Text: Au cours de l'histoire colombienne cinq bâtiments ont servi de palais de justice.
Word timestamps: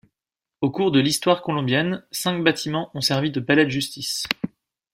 Au 0.61 0.71
cours 0.71 0.89
de 0.89 0.99
l'histoire 0.99 1.43
colombienne 1.43 2.03
cinq 2.11 2.41
bâtiments 2.43 2.89
ont 2.95 3.01
servi 3.01 3.29
de 3.29 3.39
palais 3.39 3.65
de 3.65 3.69
justice. 3.69 4.23